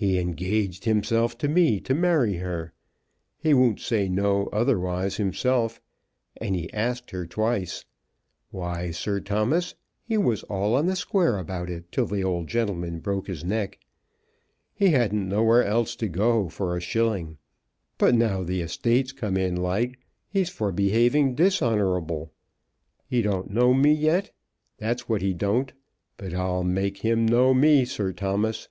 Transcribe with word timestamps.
"He 0.00 0.20
engaged 0.20 0.84
hisself 0.84 1.36
to 1.38 1.48
me 1.48 1.80
to 1.80 1.92
marry 1.92 2.36
her. 2.36 2.72
He 3.36 3.52
won't 3.52 3.80
say 3.80 4.08
no 4.08 4.46
otherwise 4.52 5.16
himself. 5.16 5.80
And 6.36 6.54
he 6.54 6.72
asked 6.72 7.10
her 7.10 7.26
twice. 7.26 7.84
Why, 8.52 8.92
Sir 8.92 9.18
Thomas, 9.18 9.74
he 10.04 10.16
was 10.16 10.44
all 10.44 10.76
on 10.76 10.86
the 10.86 10.94
square 10.94 11.36
about 11.36 11.68
it 11.68 11.90
till 11.90 12.06
the 12.06 12.22
old 12.22 12.46
gentleman 12.46 13.00
broke 13.00 13.26
his 13.26 13.42
neck. 13.44 13.80
He 14.72 14.90
hadn't 14.90 15.28
nowhere 15.28 15.64
else 15.64 15.96
to 15.96 16.06
go 16.06 16.44
to 16.44 16.50
for 16.50 16.76
a 16.76 16.80
shilling. 16.80 17.36
But 17.98 18.14
now 18.14 18.44
the 18.44 18.60
estate's 18.60 19.10
come 19.10 19.36
in 19.36 19.56
like, 19.56 19.98
he's 20.28 20.48
for 20.48 20.70
behaving 20.70 21.34
dishonourable. 21.34 22.30
He 23.04 23.20
don't 23.20 23.50
know 23.50 23.74
me 23.74 23.94
yet; 23.94 24.30
that's 24.76 25.08
what 25.08 25.22
he 25.22 25.34
don't. 25.34 25.72
But 26.16 26.34
I'll 26.34 26.62
make 26.62 26.98
him 26.98 27.26
know 27.26 27.52
me, 27.52 27.84
Sir 27.84 28.12
Thomas." 28.12 28.68